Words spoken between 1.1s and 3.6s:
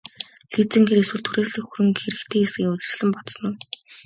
түрээслэх хөрөнгө хэрэгтэй эсэхийг урьдчилан бодсон уу?